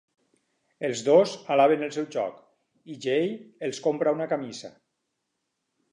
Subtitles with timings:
[0.87, 2.39] Els dos alaben el seu joc
[2.95, 3.29] i Jay
[3.69, 4.77] els compra una camisa.